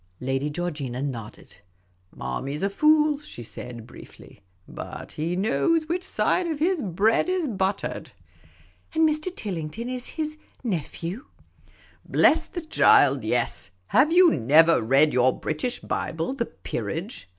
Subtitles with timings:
[0.19, 1.57] I<ady Georgina nodded."
[2.17, 7.29] Marmy 's a fool," she .said, briefly;" but he knows which side of his bread
[7.29, 8.11] is buttered.""
[8.95, 9.27] And Mr.
[9.35, 11.25] Tillington is— his nephew?""
[12.19, 17.29] Bless the child, yes; have you never read your British Bible, the peerage